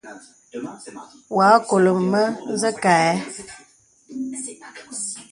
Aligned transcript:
Wɔ 1.35 1.41
a 1.53 1.57
nkɔlə 1.61 1.91
mə 2.11 2.21
zə̀ 2.59 2.73
kâ 2.81 2.91
ə̀. 3.09 3.15